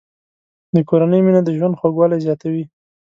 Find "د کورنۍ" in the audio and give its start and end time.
0.75-1.21